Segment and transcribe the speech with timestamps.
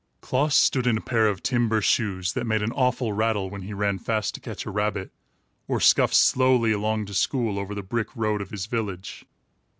[0.19, 3.71] Klaas stood in a pair of timber shoes, that made an awful rattle when he
[3.71, 5.11] ran fast to catch a rabbit,
[5.67, 9.25] or scuffed slowly along to school over the brick road of his village.